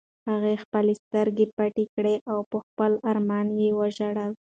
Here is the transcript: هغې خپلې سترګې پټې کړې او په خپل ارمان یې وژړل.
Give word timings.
هغې 0.29 0.53
خپلې 0.63 0.93
سترګې 1.03 1.45
پټې 1.57 1.85
کړې 1.95 2.15
او 2.31 2.39
په 2.51 2.57
خپل 2.65 2.91
ارمان 3.11 3.47
یې 3.59 3.69
وژړل. 3.79 4.31